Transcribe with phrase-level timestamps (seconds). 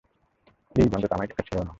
[0.75, 1.69] Please, অন্তত আমায় একা ছেড়ো না।